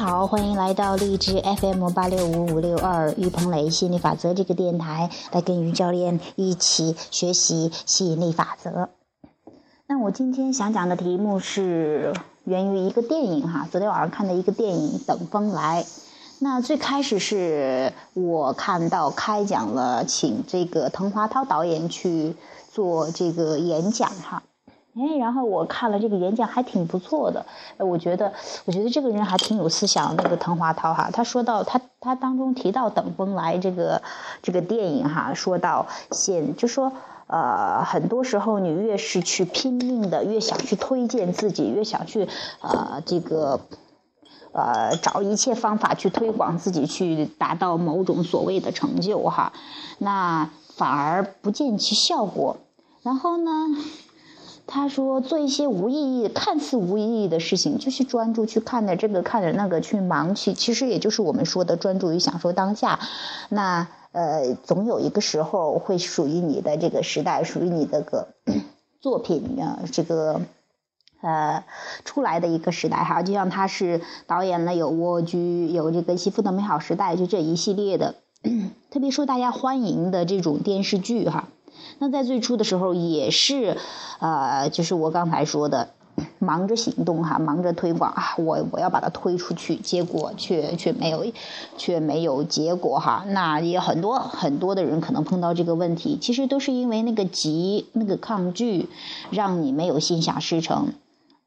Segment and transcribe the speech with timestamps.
[0.00, 8.88] 好，欢迎来到荔枝 FM 八六五五六二于鹏雷吸引力法则这个电台，来跟于教练一起学习吸引力法则。
[9.86, 12.14] 那我今天想讲的题目是
[12.44, 15.84] 源于一个电影哈，昨天晚上看的一个电影《等风来》。
[16.38, 22.34] 那最开始是我看到开讲了，请这个滕华涛导演去
[22.72, 24.42] 做这个演讲哈。
[24.96, 27.46] 哎，然后我看了这个演讲，还挺不错的。
[27.78, 28.32] 我觉得，
[28.64, 30.16] 我觉得这个人还挺有思想。
[30.16, 34.02] 那个滕华涛哈，他说到他他当中提到《等风来》这个
[34.42, 36.92] 这个电影哈，说到现就说
[37.28, 42.26] 呃，很多时候你越是去拼命的，越想去推荐自己，越想去
[42.60, 43.60] 呃这个
[44.50, 49.52] 呃找一切方法去推广自己，去达到某种所谓的成就哈，
[49.98, 52.56] 那反而不见其效果。
[53.02, 53.50] 然后呢？
[54.72, 60.54] 他说：“做一些无意义、看似无意义的事情，就是专注去看着这个、看着那个，去忙去。
[60.54, 63.00] 其实也就是我们说的专注于享受当下。
[63.48, 68.28] 那呃，总有一个时候会属于你的这个时代，属于你的个
[69.02, 70.40] 作品啊，这个
[71.20, 71.64] 呃
[72.04, 73.22] 出来的一个时代哈。
[73.24, 78.14] 就像他是导演了有《蜗居》，有这个《媳妇的美好时代》，就这一系列的
[78.90, 81.48] 特别受大家欢迎的这种电视剧哈。”
[82.02, 83.76] 那在最初的时候也是，
[84.20, 85.90] 呃，就是我刚才说的，
[86.38, 91.26] 忙着行动哈，忙着推广啊，我我要把它推出去，结果却却没有，
[91.76, 93.24] 却没有结果哈。
[93.28, 98.88] 那也很多很多的人可能碰到这个问题，其实都是因为那个急，那个抗拒，
[99.30, 100.94] 让你没有心想事成。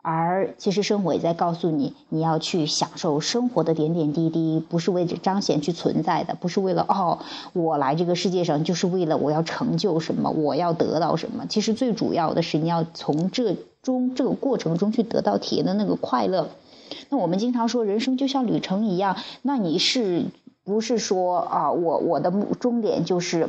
[0.04, 7.20] 而其实生活也在告诉你，你要去享受生活的点点滴滴，不是为了彰显去存在的，不是为了哦，
[7.54, 11.46] 我来这个世界上就是为了我要成就什么，我要得到什么。
[11.48, 16.50] 其实最主要的是你要从这中这个过程中去得到体验的那个快乐。
[17.10, 20.26] 那我们经常说人生就像旅程一样，那你是
[20.66, 23.48] 不是说啊，我我的终点就是？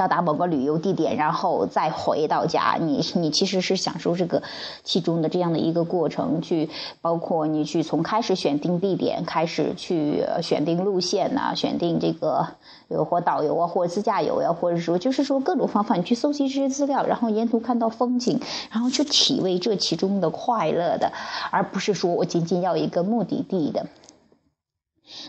[0.00, 4.42] 到达某个旅游地点，然后再回到家，你你其实是享受这个
[4.82, 6.70] 其中的这样的一个过程，去
[7.02, 12.46] 包括你去从开始选定地点，开始去选定路线呐，选定这个
[12.88, 18.40] 有或导游啊，或自驾游呀，或者说就是说各种方法，你去搜集这些资料，然后沿途看到风景，
[18.70, 21.12] 然后去体味这其中的快乐的，
[21.50, 23.84] 而不是说我仅仅要一个目的地的。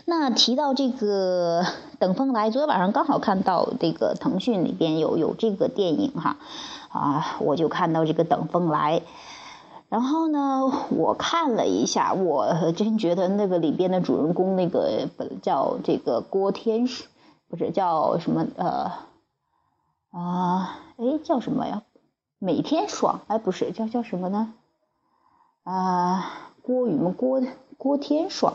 [0.04, 1.62] 那提到这个
[1.98, 6.36] 《等风来》，昨天晚上刚好看到这个腾讯里边有有这个电影哈，
[6.88, 9.00] 啊，我就看到这个《等风来》，
[9.88, 15.08] 然后呢，我看了一下，我真觉得那个里边的主人公那个
[15.42, 16.88] 叫这个郭天，
[17.48, 18.92] 不是叫什么呃
[20.10, 21.82] 啊，哎叫什么呀？
[22.38, 24.52] 每天爽哎，不是叫叫什么呢？
[25.64, 27.14] 啊，郭宇吗？
[27.16, 27.40] 郭
[27.76, 28.54] 郭天爽。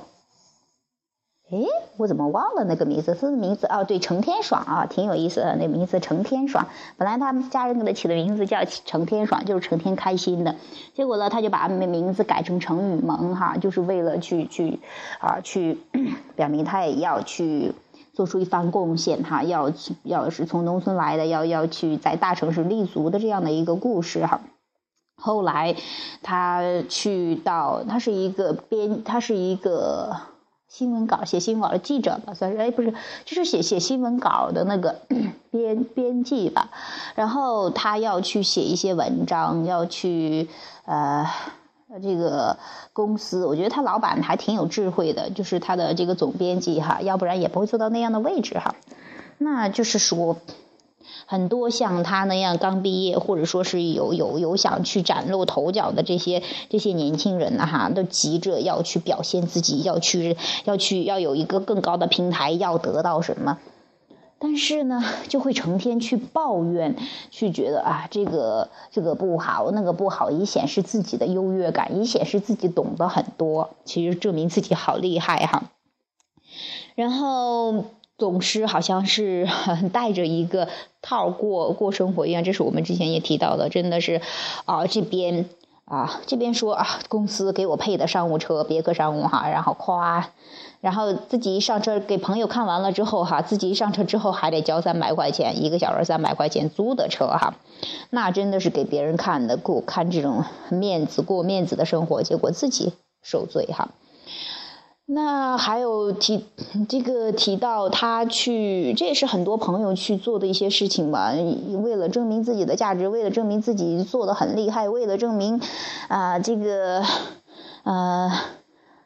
[1.50, 1.58] 哎，
[1.96, 3.16] 我怎么忘了那个名字？
[3.16, 5.56] 他的名字哦，对，程天爽啊，挺有意思的。
[5.56, 10.56] 那名字程天爽，本来他们家人给他起的名字叫程天爽，就是成天开心的。
[10.94, 14.82] 结果呢，他就把名字改成程雨萌哈，就是为了去去
[15.22, 15.78] 啊去
[16.36, 17.74] 表明他也要去
[18.12, 19.72] 做出一番贡献哈，要
[20.04, 24.42] 要是从农村来的，要要去在大城市立足的这样的一个故事哈。
[25.16, 25.78] 后来
[26.22, 30.18] 他去到，他是一个编，他是一个。
[30.68, 32.94] 新闻稿写新闻稿的记者吧，算是哎，不是，
[33.26, 35.02] 就是写写新闻稿的那个
[35.50, 36.70] 编编辑吧。
[37.16, 40.50] 然后他要去写一些文章，要去
[40.86, 41.26] 呃
[42.04, 42.58] 这个
[42.94, 43.46] 公司。
[43.46, 48.76] 我觉得他老板还挺有智慧的，就是他的这个总编辑哈，要不然也不会做到那样的位置哈。
[49.38, 50.38] 那就是说。
[51.30, 63.58] 很多像他那样刚毕业，或者说是有有有想去崭露头角的这些这些年轻人呢，哈，都急着要去表现自己，要去要去要有一个更高的平台，要得到什么？
[64.40, 66.96] 但是呢，就会成天去抱怨，
[67.30, 75.72] 去觉得啊，这个这个不好，那个不好，以显示自己的优越感，以显示自己懂得很多，其实证明自己好厉害哈。
[76.96, 77.84] 然后。
[78.18, 79.48] 总是好像是
[79.94, 80.68] 带着一个
[81.02, 84.22] 套过过生活一样，这是我们之前也提到的，真的是
[84.66, 85.48] 啊这边
[85.86, 90.32] 啊这边说啊公司给我配的商务车别克商务哈，然后夸，
[90.82, 97.56] 然后自己一上车给朋友看完了之后哈，自己一上车之后还得交三百块钱一个小时三百块钱租的车哈，
[98.10, 103.90] 那真的是给别人看的过看这种面子过面子的生活，结果自己受罪哈。
[105.10, 106.46] 那还有提
[106.90, 111.32] 这个提到他去，这也是很多朋友去做的一些事情吧。
[111.82, 115.62] 为了证明自己的价值，为了证明自己做的很厉害，为了证明
[116.10, 117.06] 啊这个
[117.84, 118.30] 呃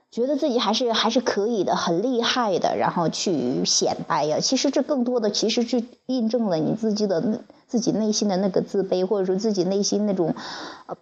[0.10, 4.40] 觉得自己还是还是可以的，很厉害的，然后去显摆呀。
[4.42, 10.34] 其实这更多的其实是印证了你自己的自己内心的那个自卑，或者说自己内心那种
[10.88, 10.98] 呃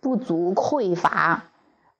[0.00, 1.50] 不足、匮乏、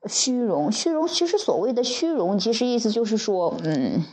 [0.08, 0.70] 虚荣。
[0.70, 4.04] 虚荣其实所谓的虚荣，其实意思就是说，嗯。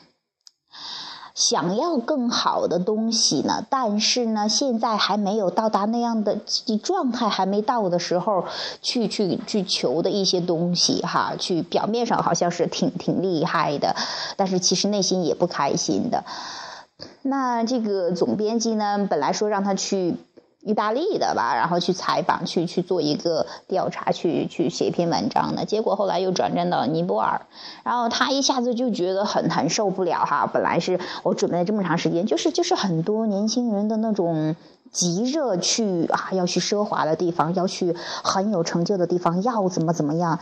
[1.35, 6.37] 想要更好的东西呢，但是呢，现在还没有到达那样的
[6.83, 8.45] 状态，还没到的时候，
[8.83, 13.95] 去去去求的一些东西哈，去表面上好像是挺挺厉害的，
[14.37, 16.23] 但是其实内心也不开心的。
[17.23, 20.15] 那这个总编辑呢，本来说让他去。
[20.65, 25.65] 意大利的吧，然后去采访，去去做一个调查，去去写一篇文章的。
[25.65, 27.41] 结果后来又转战到尼泊尔，
[27.83, 30.47] 然后他一下子就觉得很很受不了哈。
[30.47, 34.55] 本来是我准备了这么长时间，就是就是很多年轻人的那种
[34.91, 37.93] 急着去啊，要去奢华的地方，要去
[38.23, 40.39] 很有成就的地方，要怎么怎么样。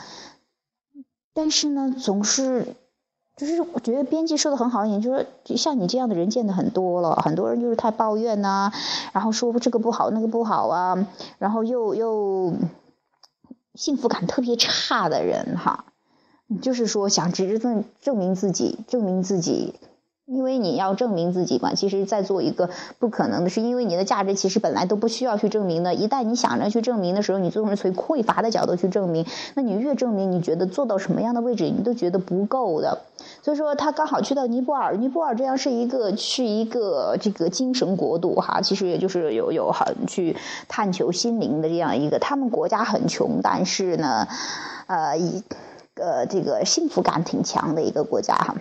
[1.34, 2.76] 但是呢，总是。
[3.38, 8.72] 就是我觉得编辑说的很好一点，就是像你这样的人见的很多了，很多人就是太抱怨呐，
[9.14, 11.08] 然后说这个不好那个不好啊，
[11.40, 12.54] 然后又又
[13.74, 15.86] 幸福感特别差的人哈，
[16.62, 19.74] 就是说想只是证证明自己，证明自己。
[20.28, 22.70] 因为你要证明自己嘛，其实在做一个
[23.00, 25.94] 不可能的，是因为你的价值其实本来都不需要去证明的。
[25.94, 29.26] 一旦你想着去证明的时候，你总是从匮乏的角度去证明，
[29.56, 33.02] 那你越证明，你觉得做到什么样的位置，你都觉得不够的。
[33.44, 42.20] 所以说，他刚好去到尼泊尔，尼泊尔这样是一个是一个这个精神国度哈，其实也就是有有很去探求心灵的这样一个。
[42.20, 44.28] 他们国家很穷，但是呢，
[44.86, 45.44] 呃，一
[45.96, 48.56] 呃这个幸福感挺强的一个国家哈。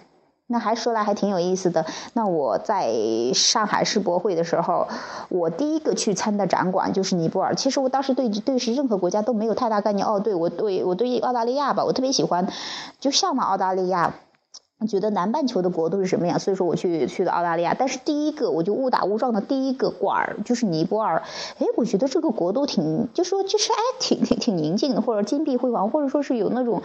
[0.46, 1.84] 那还说来还挺有意思的。
[2.14, 2.90] 那我在
[3.34, 4.88] 上海世博会的时候，
[5.28, 7.54] 我第一个去参的展馆就是尼泊尔。
[7.54, 10.06] 其实我当时对对是任何国家都没有太大概念。
[10.06, 12.48] 哦，对我对我对澳大利亚吧，我特别喜欢，
[12.98, 14.14] 就向往澳大利亚。
[14.86, 16.38] 觉得南半球的国度是什么样？
[16.38, 17.74] 所以说我去去了澳大利亚。
[17.78, 21.22] 但是第一个我就误打误撞的第一个馆儿就是尼泊尔。
[21.58, 26.82] 哎，我觉得这个国度挺，就说就是哎挺挺挺宁静的，或者金碧辉煌，或者说是有那种。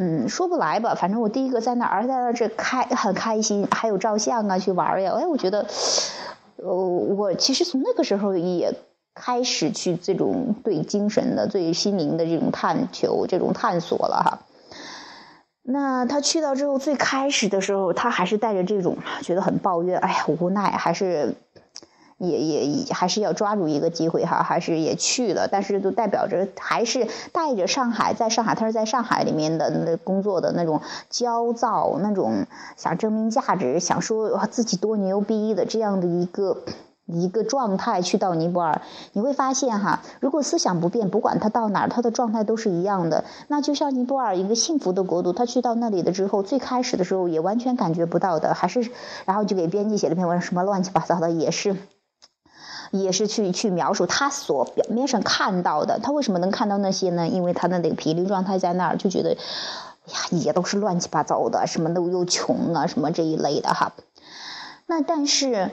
[0.00, 5.12] 嗯，说不来吧，反正我第一个在那儿，在那儿这开很开心，还有照相啊，去玩呀。
[5.18, 5.66] 哎，我觉得，
[6.54, 8.72] 呃，我其实从那个时候也
[9.16, 14.38] 开始去这种对精神的、对心灵的这种探求、这种探索了哈。
[15.70, 21.34] 那他去到之后，最开始的时候，他还是带着这种觉得很抱怨，哎呀，无奈，还是。
[22.20, 32.44] 也也还是要抓住一个机会哈，还是也去了，但是就代表着还是带着上海，在上海，他是在上海里面的那工作的那种焦躁，那种
[32.76, 36.56] 想证明价值，想说自己多牛逼的这样的一个
[37.08, 38.80] 一个状态去到尼泊尔，
[39.12, 43.24] 你会发现哈，如果思想不变，不管他到哪儿，他的状态都是一样的。
[43.48, 48.90] 那就像尼泊尔一个幸福的国度，他去到那里的之后，最开始的时候也完全感觉不到的，还是
[49.24, 51.76] 然后就给编辑写了篇文，什么乱七八糟的也是。
[52.90, 57.28] 也是去去描述他所表面上看到的，他为什么能看到那些呢？
[57.28, 63.92] 因为他的那个频率状态在那儿，就觉得，呀，也都是乱七八糟的，什么都又穷啊，什么这一类的哈。
[64.86, 65.70] 那但是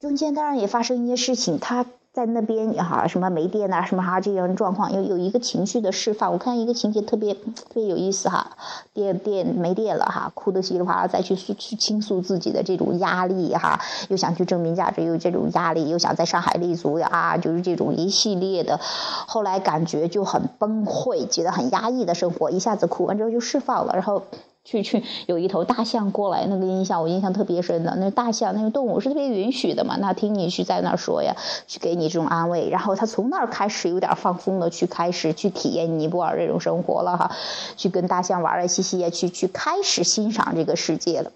[0.00, 1.86] 中间当然也发生一些事情，他。
[2.12, 6.32] 在那边哈，什么没电呐，什么哈这样状况，有有一个情绪的释放。
[6.32, 8.50] 我看一个情节特别特别有意思哈，
[8.92, 18.80] 电电没电了哈，哭得稀里哗啦，再去诉去倾诉自己的这种压力哈，又想去证明价值，又这种压力，又想在上海立足呀，啊，就是这种一系列的。
[18.82, 24.24] 后来感觉就很崩溃，觉得很压抑的生活，一下子哭完之后就释放了，然后。
[24.62, 27.96] 去去有一头大象过来，那个印象我印象特别深的。
[27.96, 31.34] 那大象那个动物是特别允许的嘛，那听你去在那儿说呀，
[31.66, 37.34] 去给你这种安慰，然后他从那儿开始有点放松的去开始去体验尼泊尔这种生活了哈，
[37.76, 41.32] 去跟大象玩啊嘻嘻呀，去去开始欣赏这个世界了。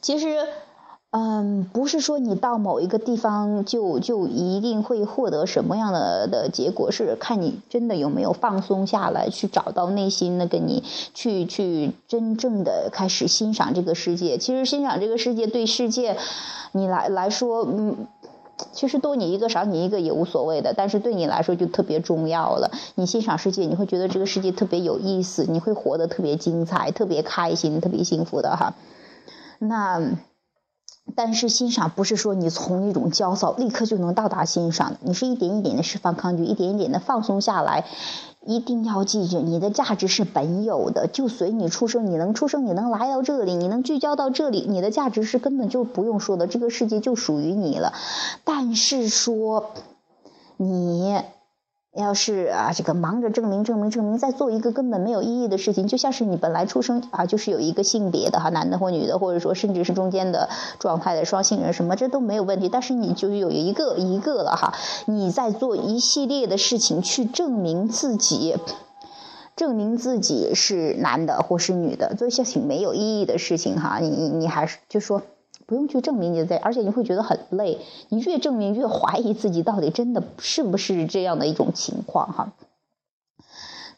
[0.00, 0.46] 其实。
[1.10, 10.82] 嗯，不是说你到某一个地方就就一定会获得什么样的的结果，是看你真的有没有放松下来，去找到内心那个你，
[11.14, 14.36] 去去真正的开始欣赏这个世界。
[14.36, 16.18] 其实欣赏这个世界对世界，
[16.72, 18.06] 你来来说，嗯，
[18.72, 22.70] 其实多你一个少你一个也无所谓的，但是对你来说就特别重要了。
[22.96, 28.74] 你欣赏世界，你会觉得这个世界特别有意思，你会活得特别精彩、特别开心、特别幸福的哈。
[29.60, 30.02] 那。
[31.14, 37.84] 但是欣赏不是说你从一种焦躁立刻就能到达欣赏的，你是一点一点的释放抗拒，一点一点的放松下来。
[38.48, 47.92] 一定要记住，你的价值是本有的，就随你出生，你能出生，你能来到这里，你能聚焦到这里，你的价值是根本就不用说的，这个世界就属于你了。
[48.44, 49.72] 但是说
[50.56, 51.20] 你
[51.96, 62.68] 要是啊，这个忙着证明、证明、证明，在做一个根本没有意义的事情，就像是你本来出生啊，就是有一个性别的哈，男的或女的，或者说甚至是中间的状态的双性人，什么这都没有问题。
[62.68, 64.74] 但是你就有一个一个了哈，
[65.06, 68.56] 你在做一系列的事情去证明自己，
[69.56, 75.22] 证明自己是男的或是女的，做一些挺没有意义的事情哈，你你还是就说。
[75.66, 77.80] 不用去证明你在，而且你会觉得很累。
[78.08, 82.52] 你越证明越怀疑自己到底真的是不是这样的一种情况哈。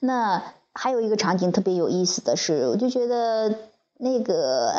[0.01, 3.55] 那还有一个场景特别有意思的是，我就觉得
[3.99, 4.73] 那个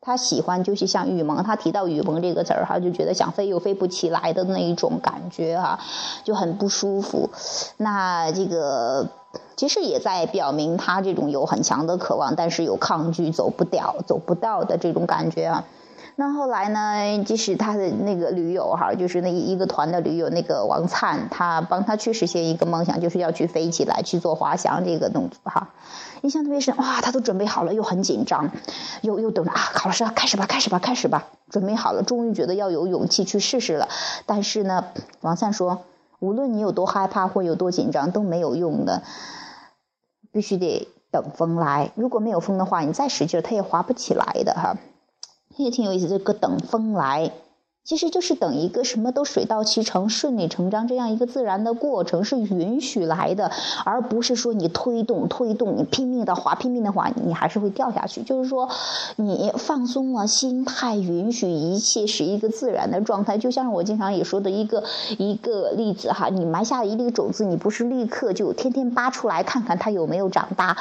[0.00, 5.78] 他喜欢就是像雨萌，他提到雨萌这个词儿哈，就觉得想飞又飞不起来的那一种感觉哈，
[6.24, 7.30] 就很不舒服。
[7.76, 9.08] 那这个
[9.56, 15.64] 其实也在表明他这种有很强的渴望，但是有抗拒走不掉、走不到的这种感觉啊。
[16.16, 17.24] 那后来呢？
[17.24, 25.70] 即使他的那个驴友哈，就是那一个团的驴友，那个王灿，他帮他去实现一个梦想，就是要去飞起来去做滑翔这个动作哈。
[26.22, 28.50] 印象特别深，哇，他都准备好了，又很紧张，
[29.00, 33.88] 又又等着啊，考老师开始吧，开始吧，开始吧，准备好了，终于觉得要有勇气去试试了。
[34.26, 34.84] 但是呢，
[35.22, 35.82] 王灿说，
[36.18, 39.02] 无论你有多害怕或有多紧张都没有用的，
[40.32, 41.92] 必须得等风来。
[41.94, 44.76] 如果没有风的话，你再使劲，它也滑不起来的哈。
[45.62, 47.32] 也挺有意思，这个等风来。
[47.82, 53.50] 其实就是等一个什么都水到渠成、顺理成章这样一个自然的过程是允许来的，
[53.86, 58.22] 而不是说你推动、推动，你拼命的滑、拼命的滑，你还是会掉下去。
[58.22, 58.68] 就是说，
[59.16, 63.38] 你放松了心态，允许一切是一个自然的状态。
[63.38, 64.84] 就像我经常也说的一个
[65.16, 70.76] 一个例子哈，你埋下一粒种子，你不是立刻就天天扒出来看看它有没有长大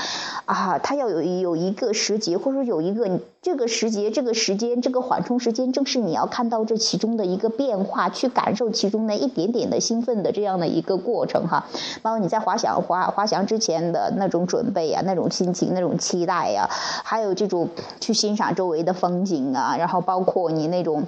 [0.46, 0.78] 啊？
[0.78, 6.80] 它要有有一个时节，或者说有一个这个时节、这个时间、这个缓冲时间，正是你要看到这。
[6.80, 11.68] 其中的一个变化，去感受其中那一点点的兴奋的这样的一个过程哈，
[12.02, 17.70] 包括你在滑翔滑滑翔之前的那种准备呀，那种心情，那种期待呀，还有这种
[18.00, 21.06] 去欣赏周围的风景啊，然后包括你那种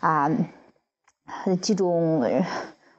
[0.00, 0.28] 啊
[1.62, 2.44] 这种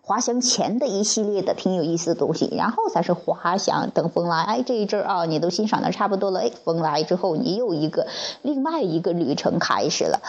[0.05, 8.07] 滑翔前的一系列的挺有意思的东西，然后才是滑翔等风来，哎这一阵儿啊你都欣赏的差不多了，哎风来之后你又一个
[8.41, 10.19] 另外一个旅程开始了。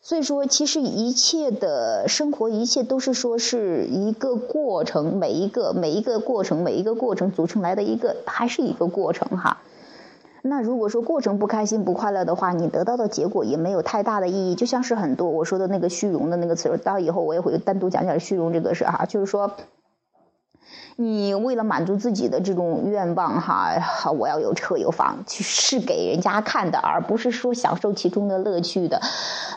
[0.00, 9.58] 所以说，其实一切的生活，一切都是说是一个过程，每一个每一个过程，每一个过程组成来的一个，还是一个过程哈。
[10.42, 14.54] 那如果说过程不开心不快乐的话，你得到的结果也没有太大的意义。
[14.54, 19.50] 就像是很多我说的那个虚荣的那个词，到以后我也会单独讲讲虚荣这个事哈，就是说。
[21.00, 23.80] 你为了满足自己的这种愿望，哈，
[24.18, 29.00] 我要有车有房，去是给人家看的，而不是说享受其中的乐趣的。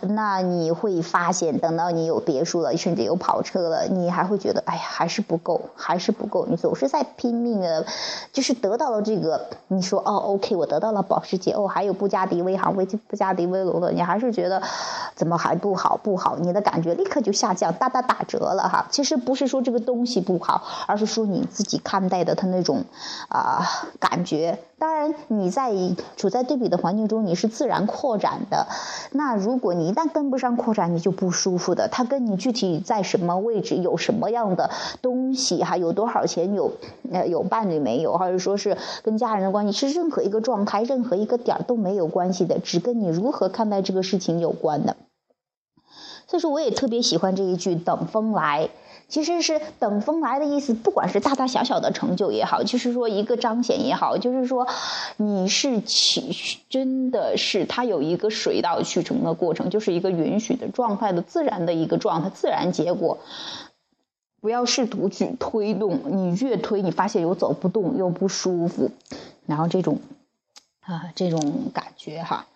[0.04, 6.46] 那你会发现，等到你有别墅了，甚至有跑车了，你还会觉得，哎呀，还是不够，还是不够。
[6.48, 7.88] 你总是在拼命的，
[8.32, 14.62] 就是得到了这个，你说哦，OK，我得到了保时捷，哦，还有布加迪威航、威布加迪威龙的，你还是觉得
[15.16, 16.38] 怎么还不好不好？
[16.40, 18.86] 你的感觉立刻就下降，大大打折了哈。
[18.92, 21.31] 其实不是说这个东西不好，而是说。
[21.32, 22.84] 你自己看待的他那种
[23.30, 23.66] 啊
[24.00, 25.72] 感觉，当然你在
[26.18, 28.68] 处在对比的环境中，你是自然扩展的。
[29.12, 31.88] 那如果你一旦跟不上扩展，你就不舒服的。
[31.92, 34.70] 他跟你具体在什么位置，有什么样的
[35.02, 36.74] 东西，哈，有多少钱，有
[37.12, 44.96] 呃有伴侣没有，或者说是跟家人的关系，是任何一个状态，任何一个点都没有关系的，只跟你如何看待这个事情有关的。
[46.28, 48.70] 所以说，我也特别喜欢这一句“等风来”。
[49.12, 54.66] 其实是等风来的意思，不管是大大小小的成就也好，就是说一个彰显也好，就是说
[55.18, 63.20] 你是起真的是它有一个水到渠成的过程，就是一个允许的状态的自然的一个状态，自然结果。
[64.40, 68.92] 不要试图去推动，你越推，你发现又走不动，又不舒服，
[69.46, 70.00] 然后这种
[70.80, 72.48] 啊这种感觉哈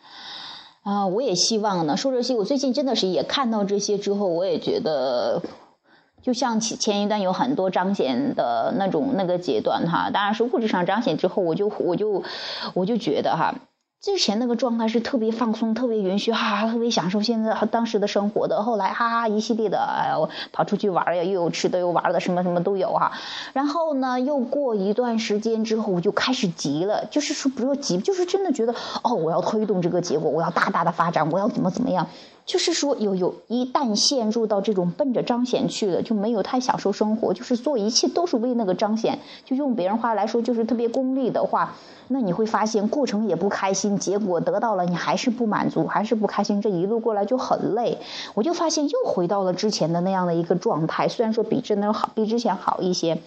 [0.84, 1.98] 啊，我也希望呢。
[1.98, 5.42] 说这些，我最近真的是也看到这些之后，我也觉得。
[6.26, 12.24] 就像前前一段有很多彰显的那种那个阶段哈，当然是物质上彰显之后，我就我就
[12.74, 13.54] 我就觉得哈。
[14.02, 18.64] 之前那个状态是特别放松、特别允许，哈哈，特别享受现在当时的生活的。
[18.64, 23.12] 后来哈哈一系列的，哎呦，跑出去玩呀，又有吃的，又玩的，什么什么都有哈。
[23.54, 32.08] 然后呢，又过一段时间之后，我就开始急了，就是说不要急，就是真的觉得哦，我要推动这个结果，我要大大的发展，我要怎么怎么样。
[32.46, 39.18] 就是说有有一旦陷入到这种奔着彰显去了，就没有太享受生活，就是做一切都是为那个彰显。
[39.44, 41.76] 就用别人话来说，就是特别功利的话。
[42.08, 47.98] 那你会发现过程也不开心，结果得到了你还是不满足，还是不开心，这一路过来就很累。
[48.36, 53.18] 我就发现又回到了之前的那样的一个状态，虽然说比之那好，比之前好一些。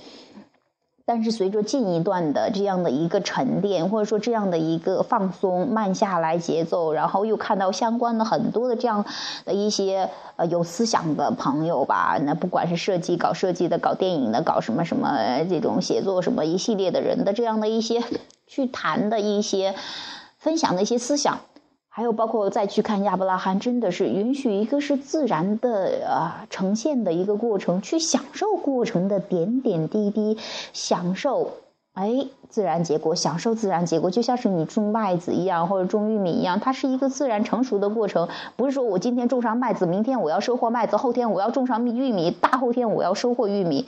[1.09, 9.03] 但是随着近一段的这样的一个沉淀，或者说这样的一个放松、慢下来节奏，然后又看到相关的很多的这样
[9.47, 15.17] 的一些呃有思想的朋友吧，那不管是设计、搞设计的、搞电影的、搞什么什么
[15.49, 18.05] 这种写作什么一系列的人的这样的一些
[18.47, 19.75] 去谈的一些
[20.39, 21.41] 分享的一些思想。
[21.99, 30.39] 还有包括再去看亚伯拉罕，真的是允许一个是自然的啊呈现的一个过程，去享受过程的点点滴滴，
[30.73, 31.55] 享受
[31.95, 43.87] 哎自然结果，享受自然结果，就像是你种麦子一样，或者种玉米一样，它是一个自然成熟的过程，不是说我今天种上麦子，明天我要收获麦子，后天我要种上玉米，大后天我要收获玉米，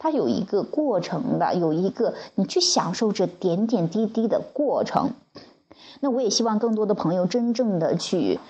[0.00, 5.12] 它有一个过程的，有一个你去享受这点点滴滴的过程。
[6.04, 8.40] 那我也希望更多的朋友真正的去，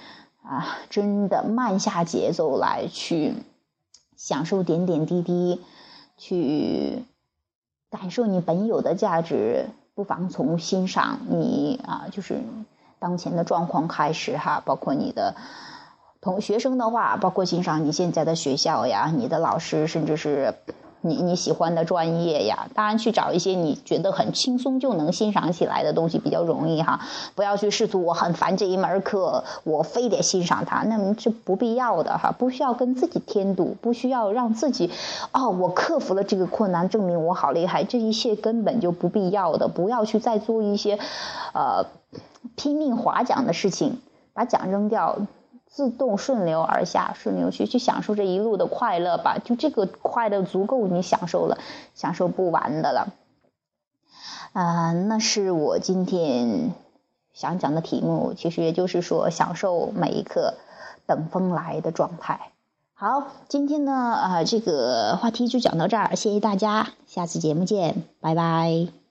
[0.42, 3.34] 啊，真的慢下节奏来去
[4.16, 5.60] 享受点点滴滴，
[6.16, 7.04] 去
[7.90, 9.66] 感受你本有的价值。
[9.94, 12.40] 不妨从欣赏你啊，就是
[12.98, 15.34] 当前的状况开始哈，包括你的
[16.22, 20.54] 同学生的话，包括欣赏你现在的学校呀，你的老师，甚至是。
[21.02, 27.00] 你你喜欢的专业呀，当然去找一些你觉得很轻松就能欣赏起来的东西比较容易哈。
[27.34, 32.32] 不要去试图我很烦这一门课，我非得欣赏它，那么是不必要的哈。
[32.32, 34.90] 不需要跟自己添堵，不需要让自己
[35.32, 39.68] 哦，我克服了这个困难，证明我好厉害，这一切根本就不必要的。
[39.68, 40.98] 不要去再做一些，
[41.52, 41.86] 呃，
[42.56, 43.98] 拼命划桨的事情，
[44.32, 45.18] 把桨扔掉。
[45.72, 49.38] 自动顺流而下，顺流去去享受这一路的快乐吧。
[49.42, 51.56] 就这个快乐足够你享受了，
[51.94, 53.08] 享受不完的了。
[54.52, 56.72] 啊，那是我今天
[57.32, 58.34] 想讲的题目。
[58.36, 60.54] 其实也就是说，享受每一刻
[61.06, 62.52] 等风来的状态。
[62.92, 69.01] 好，今天呢，啊，这个话题就讲到这儿，谢谢大家，下次节目见，拜拜。